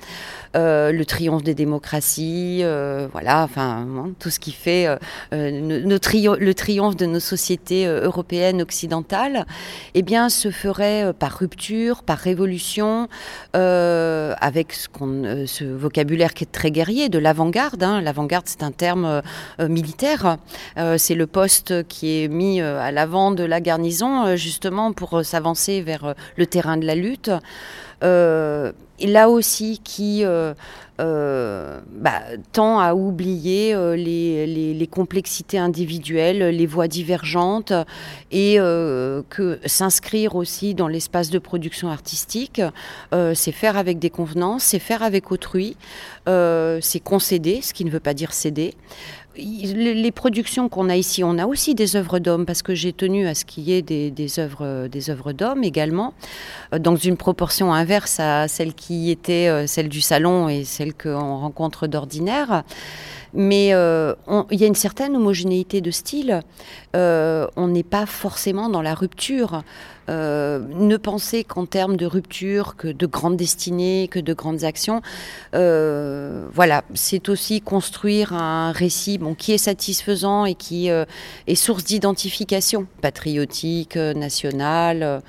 euh, 0.56 0.94
le 0.94 1.06
triomphe 1.06 1.44
des 1.44 1.54
démocraties, 1.54 2.62
euh, 2.64 3.10
voilà, 3.12 3.44
enfin, 3.44 3.86
hein, 3.90 4.12
tout 4.20 4.30
ce 4.30 4.40
qui 4.40 4.54
fait 4.54 4.88
euh, 4.88 4.98
le 5.32 6.54
triomphe 6.54 6.96
de 6.96 7.06
nos 7.06 7.20
sociétés 7.20 7.86
européennes 7.86 8.62
occidentales, 8.62 9.46
eh 9.96 10.02
bien, 10.02 10.30
se 10.30 10.52
ferait 10.52 11.12
par 11.14 11.40
rupture, 11.40 12.04
par 12.04 12.18
révolution, 12.18 13.10
avec 13.54 14.74
ce, 14.74 14.88
ce, 15.46 15.64
vocabulaire 15.64 16.34
qui 16.34 16.44
est 16.44 16.52
très 16.52 16.72
guerrier, 16.72 17.10
de 17.10 17.20
l'avant-garde. 17.20 17.84
Hein. 17.84 18.02
L'avant-garde, 18.02 18.46
c'est 18.48 18.64
un 18.64 18.72
terme 18.72 19.22
militaire. 19.60 20.38
c'est 20.98 21.16
le 21.16 21.28
poste 21.28 21.88
qui 21.88 22.24
est 22.24 22.28
mis 22.28 22.62
à 22.62 22.92
l'avant 22.92 23.32
de 23.32 23.44
la 23.44 23.62
garnison, 23.62 24.36
justement, 24.36 24.94
pour 24.94 25.24
s'avancer 25.24 25.82
vers 25.82 26.16
le 26.36 26.46
terrain 26.46 26.78
de 26.78 26.86
la 26.86 26.96
lutte. 26.96 27.32
Euh, 28.04 28.72
là 29.00 29.30
aussi 29.30 29.80
qui 29.84 30.24
euh, 30.24 30.54
euh, 31.00 31.80
bah, 31.92 32.22
tend 32.52 32.80
à 32.80 32.94
oublier 32.94 33.76
les, 33.96 34.88
complexités 34.90 35.58
individuelles, 35.58 36.56
les 36.56 36.66
voies 36.66 36.88
divergentes, 36.88 37.74
et 38.32 38.56
que 38.56 39.60
s'inscrire 39.66 40.36
aussi 40.36 40.74
dans 40.74 40.88
l'espace 40.88 41.30
de 41.30 41.40
production 41.40 41.90
artistique, 41.90 42.62
c'est 43.34 43.52
faire 43.52 43.78
avec 43.78 44.00
des 44.00 44.10
convenances, 44.10 44.64
c'est 44.64 44.80
faire 44.80 45.04
avec 45.04 45.32
autrui, 45.32 45.76
c'est 46.28 47.02
concéder, 47.04 47.62
ce 47.62 47.74
qui 47.74 47.84
ne 47.84 47.90
veut 47.90 48.00
pas 48.00 48.14
dire 48.14 48.32
céder 48.32 48.74
les 49.38 50.12
productions 50.12 50.70
qu'on 50.70 50.90
a 50.90 50.96
ici, 50.96 51.24
on 51.24 51.38
a 51.38 51.46
aussi 51.46 51.76
des 51.76 51.96
œuvres 51.96 52.20
d'hommes 52.20 52.46
parce 52.46 52.62
que 52.62 52.74
j'ai 52.74 52.94
tenu 52.94 53.28
à 53.28 53.36
ce 53.36 53.46
qu'il 53.46 53.64
y 53.64 53.74
ait 53.74 53.82
des, 53.82 54.40
œuvres, 54.40 54.88
des 54.88 55.10
œuvres 55.10 55.34
d'hommes 55.34 55.64
également, 55.64 56.14
euh, 56.74 56.80
dans 56.80 56.96
une 56.96 57.18
proportion 57.18 57.74
inverse 57.74 58.20
à 58.20 58.48
celle 58.48 58.74
qui 58.74 59.12
était 59.12 59.48
euh, 59.48 59.68
celle 59.68 59.90
du 59.90 60.02
salon 60.02 60.50
et 60.50 60.64
celle 60.64 60.94
qu'on 60.94 61.38
rencontre 61.38 61.88
d'ordinaire 61.88 62.64
mais 63.38 63.74
euh, 63.74 64.14
il 64.50 64.62
y 64.62 64.64
a 64.64 64.68
une 64.68 64.76
certaine 64.76 65.18
homogénéité 65.18 65.82
de 65.82 65.92
style. 65.92 66.40
On 66.94 67.68
n'est 67.68 67.84
pas 67.84 68.06
forcément 68.06 68.70
dans 68.70 68.82
la 68.82 68.94
rupture. 68.94 69.64
Ne 70.08 70.96
penser 70.96 71.44
qu'en 71.44 71.66
termes 71.66 71.98
de 71.98 72.06
rupture, 72.06 72.78
que 72.78 72.88
de 72.88 73.06
grandes 73.06 73.36
destinées, 73.36 74.08
que 74.10 74.22
de 74.22 74.34
grandes 74.34 74.64
actions. 74.64 75.02
voilà, 75.52 76.86
c'est 76.94 77.28
aussi 77.28 77.60
construire 77.60 78.32
un 78.32 78.72
récit 78.72 79.18
qui 79.34 79.54
est 79.54 79.58
satisfaisant 79.58 80.46
et 80.46 80.54
qui 80.54 80.88
est 80.90 81.56
source 81.56 81.84
d'identification 81.84 82.86
patriotique, 83.02 83.96
nationale, 83.96 85.22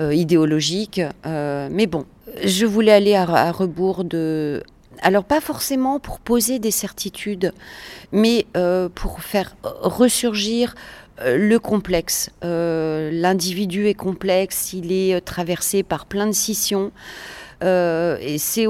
idéologique. 0.00 1.00
mais 1.24 1.86
bon, 1.86 2.06
je 2.44 2.66
voulais 2.66 2.92
aller 2.92 3.14
à 3.14 3.52
rebours 3.52 4.04
de 4.04 4.62
alors 5.02 5.24
pas 5.24 5.40
forcément 5.40 5.98
pour 5.98 6.20
poser 6.20 6.58
des 6.58 6.70
certitudes, 6.70 7.52
mais 8.12 8.46
euh, 8.56 8.88
pour 8.88 9.22
faire 9.22 9.56
ressurgir 9.62 10.74
euh, 11.20 11.36
le 11.36 11.58
complexe. 11.58 12.30
Euh, 12.44 13.10
l'individu 13.12 13.88
est 13.88 13.94
complexe, 13.94 14.72
il 14.72 14.92
est 14.92 15.20
traversé 15.20 15.82
par 15.82 16.06
plein 16.06 16.26
de 16.26 16.32
scissions. 16.32 16.92
et 17.62 18.36
c'est 18.38 18.66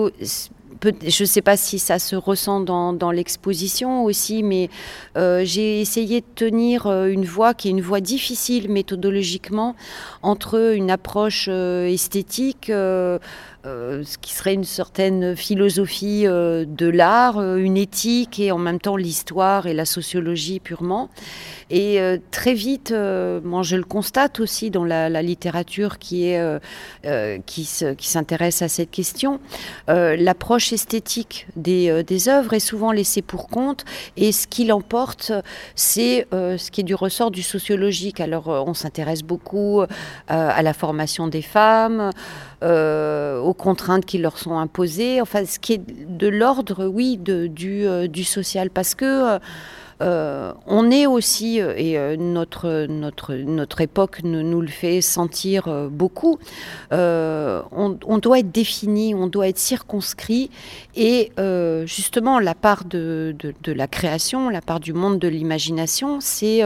je 0.84 1.22
ne 1.22 1.26
sais 1.26 1.42
pas 1.42 1.56
si 1.56 1.78
ça 1.78 1.98
se 1.98 2.16
ressent 2.16 2.60
dans, 2.60 3.10
l'exposition 3.12 4.04
aussi, 4.04 4.42
mais 4.42 4.70
j'ai 5.16 5.80
essayé 5.80 6.20
de 6.20 6.26
tenir 6.34 6.86
une 6.86 7.24
voie 7.24 7.54
qui 7.54 7.68
est 7.68 7.70
une 7.70 7.80
voie 7.80 8.00
difficile 8.00 8.70
méthodologiquement 8.70 9.76
entre 10.22 10.74
une 10.74 10.90
approche 10.90 11.48
esthétique, 11.48 12.72
euh, 13.64 14.02
ce 14.04 14.18
qui 14.18 14.32
serait 14.32 14.54
une 14.54 14.64
certaine 14.64 15.36
philosophie 15.36 16.24
euh, 16.26 16.64
de 16.66 16.88
l'art, 16.88 17.38
euh, 17.38 17.58
une 17.58 17.76
éthique 17.76 18.40
et 18.40 18.50
en 18.50 18.58
même 18.58 18.80
temps 18.80 18.96
l'histoire 18.96 19.68
et 19.68 19.72
la 19.72 19.84
sociologie 19.84 20.58
purement. 20.58 21.10
Et 21.70 22.00
très 22.30 22.52
vite, 22.52 22.92
moi 22.92 23.62
je 23.62 23.76
le 23.76 23.84
constate 23.84 24.40
aussi 24.40 24.70
dans 24.70 24.84
la, 24.84 25.22
littérature 25.22 25.98
qui 25.98 26.26
est 26.26 26.60
qui, 27.46 27.64
s'intéresse 27.64 28.60
à 28.60 28.68
cette 28.68 28.90
question, 28.90 29.40
l'approche 29.88 30.74
esthétique 30.74 31.46
des, 31.56 32.04
des 32.04 32.28
œuvres 32.28 32.52
est 32.52 32.60
souvent 32.60 32.92
laissée 32.92 33.22
pour 33.22 33.48
compte 33.48 33.86
et 34.18 34.32
ce 34.32 34.46
qui 34.46 34.66
l'emporte, 34.66 35.32
c'est 35.74 36.26
ce 36.30 36.70
qui 36.70 36.82
est 36.82 36.84
du 36.84 36.94
ressort 36.94 37.30
du 37.30 37.42
sociologique. 37.42 38.20
Alors 38.20 38.48
on 38.48 38.74
s'intéresse 38.74 39.22
beaucoup 39.22 39.80
à 40.28 40.62
la 40.62 40.74
formation 40.74 41.26
des 41.26 41.40
femmes. 41.40 42.12
Euh, 42.62 43.40
aux 43.52 43.54
contraintes 43.54 44.06
qui 44.06 44.16
leur 44.16 44.38
sont 44.38 44.56
imposées, 44.56 45.20
enfin 45.20 45.44
ce 45.44 45.58
qui 45.58 45.74
est 45.74 45.82
de 46.08 46.26
l'ordre, 46.26 46.86
oui, 46.86 47.18
de, 47.18 47.46
du, 47.46 47.86
euh, 47.86 48.08
social, 48.24 48.70
parce 48.70 48.94
que 48.94 49.38
on 50.66 50.90
est 50.90 51.06
aussi, 51.06 51.58
et 51.58 52.16
notre, 52.16 52.86
notre, 52.88 53.34
notre 53.34 53.80
époque 53.82 54.18
nous, 54.24 54.60
le 54.60 54.66
fait 54.66 55.00
sentir 55.00 55.68
beaucoup, 55.92 56.40
on, 56.90 58.18
doit 58.20 58.40
être 58.40 58.50
défini, 58.50 59.14
on 59.14 59.28
doit 59.28 59.46
être 59.46 59.60
circonscrit, 59.60 60.50
et 60.96 61.30
justement 61.84 62.40
la 62.40 62.56
part 62.56 62.84
de, 62.84 63.36
de, 63.62 63.72
la 63.72 63.86
création, 63.86 64.48
la 64.48 64.60
part 64.60 64.80
du 64.80 64.92
monde 64.92 65.20
de 65.20 65.28
l'imagination, 65.28 66.18
c'est 66.20 66.62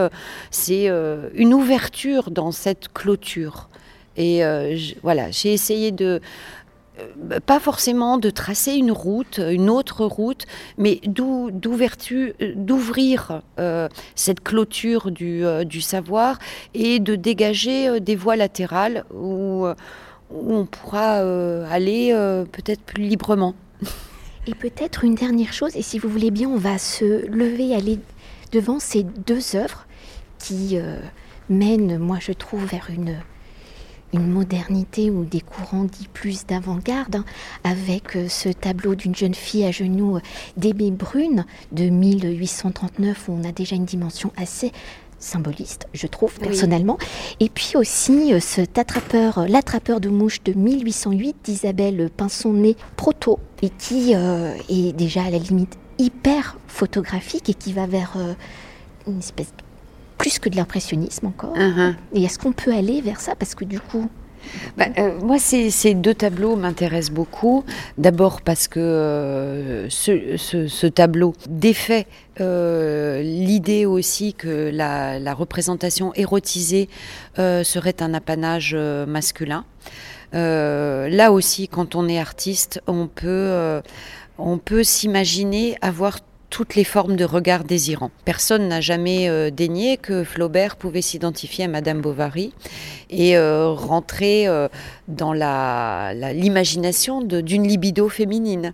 c'est 0.50 0.88
une 1.34 1.52
ouverture 1.52 2.30
dans 2.30 2.52
cette 2.52 2.90
clôture. 2.90 3.68
Et 4.16 4.40
voilà, 5.02 5.30
j'ai 5.30 5.52
essayé 5.52 5.92
de 5.92 6.06
euh, 6.16 6.20
pas 7.44 7.60
forcément 7.60 8.18
de 8.18 8.30
tracer 8.30 8.72
une 8.72 8.92
route, 8.92 9.38
une 9.38 9.68
autre 9.70 10.04
route, 10.04 10.46
mais 10.78 11.00
d'ouvrir 11.04 12.12
euh, 13.58 13.88
cette 14.14 14.40
clôture 14.40 15.10
du, 15.10 15.44
euh, 15.44 15.64
du, 15.64 15.80
savoir 15.80 16.38
et 16.74 16.98
de 16.98 17.14
dégager 17.14 18.00
des 18.00 18.16
voies 18.16 18.36
latérales 18.36 19.04
où, 19.14 19.66
où 20.30 20.54
on 20.54 20.66
pourra 20.66 21.18
aller 21.70 22.12
peut-être 22.52 22.82
plus 22.82 23.04
librement. 23.04 23.54
Et 24.46 24.54
peut-être 24.54 25.04
une 25.04 25.16
dernière 25.16 25.52
chose, 25.52 25.74
et 25.76 25.82
si 25.82 25.98
vous 25.98 26.08
voulez 26.08 26.30
bien, 26.30 26.48
on 26.48 26.56
va 26.56 26.78
se 26.78 27.26
lever, 27.26 27.74
aller 27.74 27.98
devant 28.52 28.78
ces 28.78 29.02
deux 29.02 29.56
œuvres 29.56 29.86
qui 30.38 30.78
mènent, 31.48 31.98
moi 31.98 32.18
je 32.20 32.32
trouve, 32.32 32.64
vers 32.64 32.88
une 32.90 33.16
une 34.16 34.30
modernité 34.30 35.10
ou 35.10 35.24
des 35.24 35.40
courants 35.40 35.84
dits 35.84 36.08
plus 36.12 36.46
d'avant-garde, 36.46 37.16
hein, 37.16 37.24
avec 37.64 38.16
euh, 38.16 38.28
ce 38.28 38.48
tableau 38.48 38.94
d'une 38.94 39.14
jeune 39.14 39.34
fille 39.34 39.64
à 39.64 39.70
genoux 39.70 40.16
euh, 40.16 40.20
d'ébé 40.56 40.90
brune 40.90 41.44
de 41.72 41.88
1839 41.88 43.28
où 43.28 43.32
on 43.32 43.44
a 43.48 43.52
déjà 43.52 43.76
une 43.76 43.84
dimension 43.84 44.32
assez 44.36 44.72
symboliste, 45.18 45.88
je 45.94 46.06
trouve 46.06 46.38
personnellement. 46.38 46.98
Et 47.40 47.48
puis 47.48 47.72
aussi 47.74 48.34
euh, 48.34 48.40
cet 48.40 48.78
attrapeur, 48.78 49.46
l'attrapeur 49.48 50.00
de 50.00 50.08
mouches 50.08 50.42
de 50.42 50.52
1808 50.52 51.36
d'Isabelle 51.44 52.10
Pinson-Nez 52.16 52.76
Proto, 52.96 53.38
et 53.62 53.70
qui 53.70 54.12
est 54.12 54.92
déjà 54.92 55.24
à 55.24 55.30
la 55.30 55.38
limite 55.38 55.78
hyper 55.98 56.58
photographique 56.68 57.48
et 57.48 57.54
qui 57.54 57.72
va 57.72 57.86
vers 57.86 58.18
une 59.06 59.18
espèce 59.18 59.46
de 59.56 59.65
plus 60.26 60.40
que 60.40 60.48
de 60.48 60.56
l'impressionnisme 60.56 61.28
encore. 61.28 61.56
Uh-huh. 61.56 61.94
Et 62.12 62.24
est-ce 62.24 62.36
qu'on 62.36 62.50
peut 62.50 62.72
aller 62.72 63.00
vers 63.00 63.20
ça? 63.20 63.36
Parce 63.36 63.54
que 63.54 63.64
du 63.64 63.78
coup... 63.78 64.10
Bah, 64.76 64.86
euh, 64.98 65.20
moi, 65.20 65.38
ces, 65.38 65.70
ces, 65.70 65.94
deux 65.94 66.14
tableaux 66.14 66.56
m'intéressent 66.56 67.14
beaucoup. 67.14 67.64
D'abord 67.96 68.42
parce 68.42 68.66
que 68.66 68.80
euh, 68.80 69.88
ce, 69.88 70.36
ce, 70.36 70.86
tableau 70.88 71.32
défait 71.48 72.08
euh, 72.40 73.22
l'idée 73.22 73.86
aussi 73.86 74.34
que 74.34 74.68
la, 74.72 75.20
la 75.20 75.32
représentation 75.32 76.12
érotisée 76.14 76.88
serait 77.36 78.02
un 78.02 78.12
apanage 78.12 78.74
masculin. 78.74 79.64
là 80.32 81.30
aussi, 81.30 81.68
quand 81.68 81.94
on 81.94 82.08
est 82.08 82.18
artiste, 82.18 82.80
on 82.88 83.06
peut, 83.06 83.80
on 84.38 84.58
peut 84.58 84.82
s'imaginer 84.82 85.76
avoir 85.82 86.18
toutes 86.50 86.74
les 86.74 86.84
formes 86.84 87.16
de 87.16 87.24
regard 87.24 87.64
désirant. 87.64 88.10
Personne 88.24 88.68
n'a 88.68 88.80
jamais 88.80 89.28
euh, 89.28 89.50
dénié 89.50 89.96
que 89.96 90.24
Flaubert 90.24 90.76
pouvait 90.76 91.02
s'identifier 91.02 91.64
à 91.64 91.68
Madame 91.68 92.00
Bovary 92.00 92.52
et 93.10 93.36
euh, 93.36 93.70
rentrer 93.70 94.46
euh, 94.46 94.68
dans 95.08 95.32
l'imagination 95.32 97.20
la, 97.20 97.42
d'une 97.42 97.66
libido 97.66 98.08
féminine. 98.08 98.72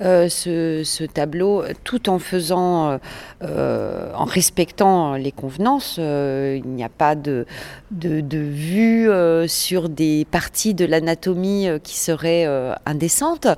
Ce, 0.00 0.82
ce, 0.84 1.04
tableau, 1.04 1.62
tout 1.84 2.08
en 2.08 2.18
faisant, 2.18 2.98
en 3.42 4.24
respectant 4.24 5.14
les 5.14 5.32
convenances, 5.32 5.96
il 5.98 6.62
n'y 6.66 6.84
a 6.84 6.88
pas 6.88 7.14
de, 7.14 7.46
vue 7.92 9.10
sur 9.46 9.88
des 9.88 10.26
parties 10.30 10.74
de 10.74 10.84
l'anatomie 10.84 11.68
qui 11.82 11.98
seraient 11.98 12.46
indécentes, 12.86 13.48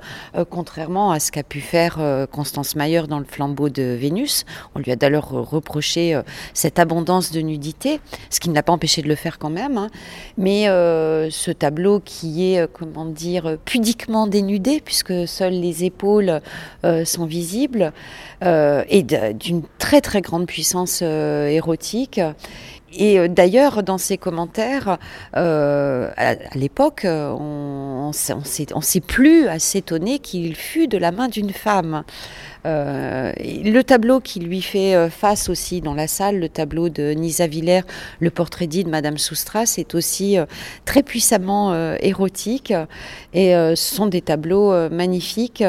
contrairement 0.49 1.11
à 1.11 1.19
ce 1.19 1.31
qu'a 1.31 1.43
pu 1.43 1.61
faire 1.61 1.99
Constance 2.31 2.75
Mayer 2.75 3.03
dans 3.07 3.19
le 3.19 3.25
flambeau 3.25 3.69
de 3.69 3.83
Vénus. 3.83 4.45
On 4.75 4.79
lui 4.79 4.91
a 4.91 4.95
d'ailleurs 4.95 5.29
reproché 5.29 6.15
euh, 6.15 6.21
cette 6.53 6.79
abondance 6.79 7.31
de 7.31 7.41
nudité, 7.41 7.99
ce 8.29 8.39
qui 8.39 8.49
n'a 8.49 8.63
pas 8.63 8.73
empêché 8.73 9.01
de 9.01 9.07
le 9.07 9.15
faire 9.15 9.39
quand 9.39 9.49
même. 9.49 9.77
Hein. 9.77 9.89
Mais 10.37 10.67
euh, 10.67 11.29
ce 11.29 11.51
tableau 11.51 11.99
qui 11.99 12.12
est, 12.21 12.61
euh, 12.61 12.67
comment 12.71 13.05
dire, 13.05 13.57
pudiquement 13.65 14.27
dénudé, 14.27 14.81
puisque 14.83 15.27
seules 15.27 15.59
les 15.59 15.83
épaules 15.83 16.41
sont 17.05 17.25
visibles, 17.25 17.91
et 18.41 19.03
d'une 19.03 19.63
très 19.77 20.01
très 20.01 20.21
grande 20.21 20.47
puissance 20.47 21.01
érotique. 21.01 22.19
Et 22.95 23.27
d'ailleurs, 23.29 23.83
dans 23.83 23.97
ses 23.97 24.17
commentaires, 24.17 24.97
à, 25.33 26.35
l'époque, 26.55 27.05
on 27.05 28.11
ne 28.13 28.81
s'est 28.81 29.01
plus 29.01 29.47
à 29.47 29.59
s'étonner 29.59 30.19
qu'il 30.19 30.55
fût 30.55 30.87
de 30.87 30.97
la 30.97 31.11
main 31.11 31.27
d'une 31.27 31.51
femme. 31.51 32.03
Euh, 32.65 33.33
le 33.37 33.81
tableau 33.81 34.19
qui 34.21 34.39
lui 34.39 34.61
fait 34.61 34.95
euh, 34.95 35.09
face 35.09 35.49
aussi 35.49 35.81
dans 35.81 35.93
la 35.93 36.07
salle, 36.07 36.39
le 36.39 36.47
tableau 36.47 36.87
de 36.87 37.11
Nisa 37.11 37.45
Villers, 37.45 37.83
le 38.19 38.29
portrait 38.29 38.67
dit 38.67 38.83
de 38.83 38.89
Madame 38.89 39.17
Soustras, 39.17 39.75
est 39.77 39.95
aussi 39.95 40.37
euh, 40.37 40.45
très 40.85 41.03
puissamment 41.03 41.73
érotique. 41.99 42.73
Et 43.33 43.51
ce 43.53 43.75
sont 43.75 44.07
des 44.07 44.21
tableaux 44.21 44.89
magnifiques. 44.89 45.63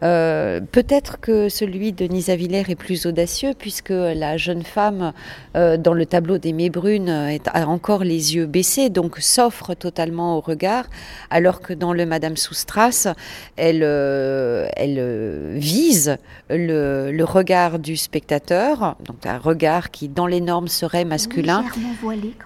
Peut-être 0.00 1.20
que 1.20 1.48
celui 1.48 1.92
de 1.92 2.06
Nisa 2.06 2.36
Villers 2.36 2.64
est 2.68 2.76
plus 2.76 3.06
audacieux 3.06 3.52
puisque 3.58 3.90
la 3.90 4.36
jeune 4.36 4.62
femme 4.62 5.12
dans 5.54 5.94
le 5.94 6.06
tableau 6.06 6.38
des 6.38 6.52
Brunes 6.70 7.08
a 7.08 7.66
encore 7.66 8.04
les 8.04 8.34
yeux 8.34 8.46
baissés, 8.46 8.90
donc 8.90 9.18
s'offre 9.18 9.74
totalement 9.74 10.36
au 10.36 10.40
regard, 10.40 10.84
alors 11.30 11.60
que 11.60 11.72
dans 11.72 11.92
le 11.92 12.06
Madame 12.06 12.36
Soustras, 12.36 13.08
elle, 13.56 13.82
elle 13.82 15.54
vise 15.54 16.16
le, 16.50 17.24
regard 17.24 17.78
du 17.78 17.96
spectateur, 17.96 18.96
donc 19.04 19.26
un 19.26 19.38
regard 19.38 19.90
qui 19.90 20.08
dans 20.08 20.26
les 20.26 20.40
normes 20.40 20.68
serait 20.68 21.04
masculin, 21.04 21.64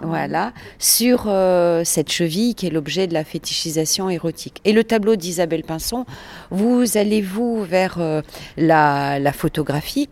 voilà, 0.01 0.53
sur 0.79 1.25
euh, 1.27 1.83
cette 1.83 2.11
cheville 2.11 2.55
qui 2.55 2.67
est 2.67 2.69
l'objet 2.69 3.07
de 3.07 3.13
la 3.13 3.23
fétichisation 3.23 4.09
érotique. 4.09 4.61
Et 4.65 4.73
le 4.73 4.83
tableau 4.83 5.15
d'Isabelle 5.15 5.63
Pinson, 5.63 6.05
vous 6.49 6.97
allez 6.97 7.21
vous 7.21 7.63
vers 7.63 7.97
euh, 7.99 8.21
la, 8.57 9.19
photographie. 9.33 10.09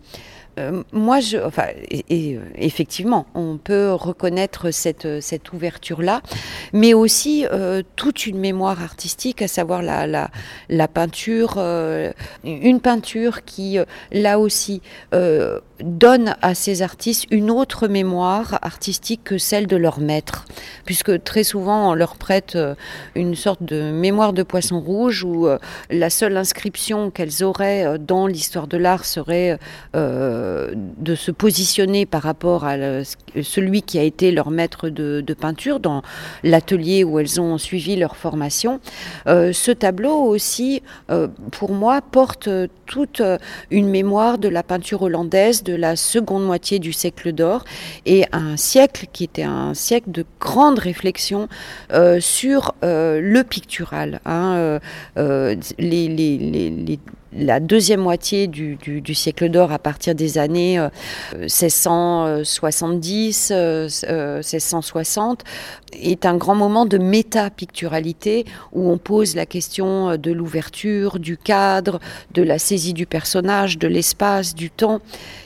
Euh, 0.60 0.84
moi, 0.92 1.20
je, 1.20 1.38
enfin, 1.38 1.68
et, 1.90 2.38
effectivement, 2.56 3.26
on 3.34 3.58
peut 3.58 3.94
reconnaître 3.94 4.72
cette, 4.72 5.22
cette 5.22 5.54
ouverture-là, 5.54 6.22
mais 6.74 6.94
aussi 6.94 7.46
euh, 7.52 7.82
toute 7.96 8.28
une 8.28 8.38
mémoire 8.38 8.82
artistique, 8.82 9.42
à 9.42 9.48
savoir 9.48 9.82
la, 9.82 10.06
la, 10.06 10.30
la 10.70 10.88
peinture, 10.88 11.56
euh, 11.58 12.12
une 12.44 12.82
peinture 12.82 13.44
qui, 13.46 13.78
là 14.12 14.40
aussi, 14.40 14.82
donne 15.84 16.36
à 16.42 16.56
ces 16.56 16.82
artistes 16.82 17.26
une 17.32 17.52
autre 17.52 17.88
mémoire 17.88 18.60
artistique 18.62 19.22
que 19.24 19.38
celle 19.38 19.68
de 19.68 19.76
leur 19.76 20.00
maître, 20.00 20.46
puisque 20.86 21.24
très 21.24 21.44
souvent 21.44 21.92
on 21.92 21.94
leur 21.94 22.16
prête 22.16 22.58
une 23.16 23.36
sorte 23.36 23.64
de 23.64 23.92
mémoire 23.92 24.34
de 24.34 24.44
poisson 24.44 24.80
rouge 24.80 25.24
où 25.24 25.48
la 25.90 26.10
seule 26.10 26.38
inscription 26.38 27.12
qu'elles 27.12 27.44
auraient 27.44 27.98
dans 28.00 28.28
l'histoire 28.28 28.68
de 28.68 28.78
l'art 28.78 29.06
serait 29.06 29.58
de 29.94 31.16
se 31.16 31.32
positionner 31.32 32.06
par 32.06 32.24
rapport 32.24 32.66
à 32.66 32.76
celui 33.42 33.82
qui 33.82 34.00
a 34.00 34.04
été 34.04 34.32
leur 34.32 34.52
maître 34.52 34.90
de, 34.90 35.24
peinture 35.40 35.80
dans 35.80 36.02
l'atelier 36.44 37.04
où 37.04 37.20
elles 37.20 37.40
ont 37.40 37.58
suivi 37.58 37.96
leur 37.96 38.18
formation. 38.18 38.80
Euh, 39.28 39.54
ce 39.54 39.72
tableau 39.72 40.16
aussi, 40.24 40.82
euh, 41.10 41.28
pour 41.52 41.72
moi, 41.72 42.02
porte 42.02 42.50
toute 42.86 43.22
une 43.72 43.88
mémoire 43.88 44.38
de 44.38 44.50
la 44.50 44.64
peinture 44.64 45.04
hollandaise 45.04 45.64
la 45.76 45.96
seconde 45.96 46.46
moitié 46.46 46.80
du 46.80 46.94
siècle 46.94 47.32
d'or 47.32 47.66
et 48.06 48.26
un 48.32 48.58
siècle 48.58 49.08
qui 49.12 49.24
était 49.24 49.44
un 49.44 49.74
siècle 49.74 50.12
de 50.12 50.26
grande 50.40 50.80
réflexion 50.80 51.48
euh, 51.94 52.20
sur 52.20 52.76
le 52.82 53.42
pictural. 53.44 54.20
Hein, 54.26 54.80
les 55.78 57.00
la 57.34 57.60
deuxième 57.60 58.02
moitié 58.02 58.48
du, 58.48 58.78
siècle 59.14 59.50
d'or 59.50 59.72
à 59.72 59.80
partir 59.80 60.14
des 60.16 60.38
années 60.38 60.80
1670, 61.34 63.52
euh, 63.54 63.88
1660 64.38 65.44
euh, 65.44 65.98
est 66.02 66.26
un 66.26 66.38
grand 66.38 66.56
moment 66.56 66.86
de 66.86 66.98
méta-picturalité 66.98 68.46
où 68.72 68.90
on 68.90 68.98
pose 68.98 69.36
la 69.36 69.46
question 69.46 70.18
de 70.18 70.32
l'ouverture, 70.32 71.20
du 71.20 71.38
cadre, 71.38 72.00
de 72.34 72.42
la 72.42 72.58
saisie 72.58 72.94
du 72.94 73.06
personnage, 73.06 73.78
de 73.78 73.88
l'espace, 73.88 74.56
du 74.56 74.72
temps. 74.72 75.02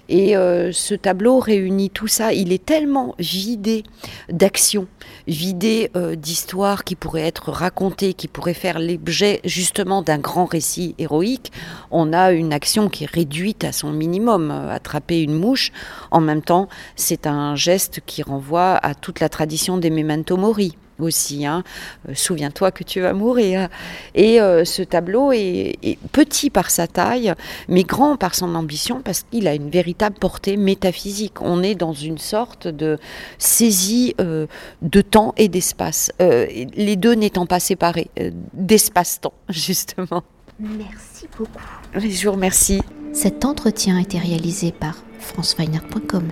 Et 0.09 0.35
euh, 0.35 0.71
ce 0.71 0.95
tableau 0.95 1.39
réunit 1.39 1.89
tout 1.89 2.07
ça. 2.07 2.33
Il 2.33 2.51
est 2.51 2.63
tellement 2.63 3.15
vidé 3.19 3.83
d'action, 4.29 4.87
vidé 5.27 5.89
euh, 5.95 6.15
d'histoires 6.15 6.83
qui 6.83 6.95
pourraient 6.95 7.21
être 7.21 7.51
racontées, 7.51 8.13
qui 8.13 8.27
pourraient 8.27 8.53
faire 8.53 8.79
l'objet 8.79 9.39
justement 9.45 10.01
d'un 10.01 10.17
grand 10.17 10.45
récit 10.45 10.95
héroïque. 10.97 11.51
On 11.91 12.13
a 12.13 12.31
une 12.31 12.53
action 12.53 12.89
qui 12.89 13.03
est 13.03 13.11
réduite 13.11 13.63
à 13.63 13.71
son 13.71 13.91
minimum. 13.91 14.51
Attraper 14.51 15.21
une 15.21 15.37
mouche, 15.37 15.71
en 16.11 16.21
même 16.21 16.41
temps, 16.41 16.67
c'est 16.95 17.27
un 17.27 17.55
geste 17.55 18.01
qui 18.05 18.23
renvoie 18.23 18.75
à 18.75 18.95
toute 18.95 19.19
la 19.19 19.29
tradition 19.29 19.77
des 19.77 19.89
memento 19.89 20.37
mori 20.37 20.75
aussi. 20.99 21.45
Hein. 21.45 21.63
Euh, 22.07 22.13
souviens-toi 22.15 22.71
que 22.71 22.83
tu 22.83 23.01
vas 23.01 23.13
mourir. 23.13 23.69
Et 24.15 24.41
euh, 24.41 24.65
ce 24.65 24.81
tableau 24.81 25.31
est, 25.31 25.77
petit 26.11 26.49
par 26.49 26.69
sa 26.69 26.87
taille, 26.87 27.33
mais 27.67 27.83
grand 27.83 28.17
par 28.17 28.35
son 28.35 28.55
ambition, 28.55 29.01
parce 29.01 29.23
qu'il 29.23 29.47
a 29.47 29.55
une 29.55 29.69
véritable 29.69 30.17
portée 30.17 30.57
métaphysique. 30.57 31.41
On 31.41 31.63
est 31.63 31.75
dans 31.75 31.93
une 31.93 32.17
sorte 32.17 32.67
de 32.67 32.97
saisie 33.37 34.15
euh, 34.19 34.47
de 34.81 35.01
temps 35.01 35.33
et 35.37 35.47
d'espace, 35.47 36.11
les 36.19 36.95
deux 36.95 37.13
n'étant 37.13 37.45
pas 37.45 37.59
séparés, 37.59 38.09
d'espace-temps, 38.53 39.33
justement. 39.49 40.23
Merci 40.63 41.27
beaucoup. 41.37 41.51
Je 41.93 42.25
vous 42.25 42.31
remercie. 42.31 42.81
Cet 43.11 43.43
entretien 43.43 43.97
a 43.97 44.01
été 44.01 44.17
réalisé 44.17 44.71
par 44.71 44.95
franceweiner.com. 45.19 46.29